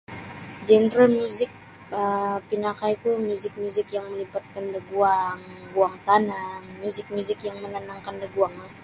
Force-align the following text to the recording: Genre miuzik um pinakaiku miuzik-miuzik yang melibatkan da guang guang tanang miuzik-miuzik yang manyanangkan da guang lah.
Genre 0.67 1.03
miuzik 1.15 1.51
um 1.99 2.33
pinakaiku 2.47 3.09
miuzik-miuzik 3.25 3.87
yang 3.95 4.05
melibatkan 4.11 4.65
da 4.73 4.79
guang 4.89 5.39
guang 5.73 5.95
tanang 6.07 6.63
miuzik-miuzik 6.79 7.39
yang 7.47 7.57
manyanangkan 7.63 8.15
da 8.21 8.27
guang 8.35 8.53
lah. 8.61 8.73